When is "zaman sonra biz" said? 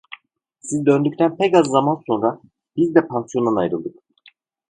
1.67-2.95